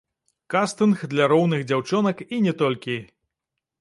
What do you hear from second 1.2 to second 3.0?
роўных дзяўчонак і не толькі!